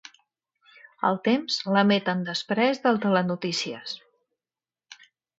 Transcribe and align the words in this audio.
El 1.09 1.17
Temps 1.27 1.57
l'emeten 1.75 2.23
després 2.29 2.81
del 2.87 2.97
Telenotícies. 3.03 3.93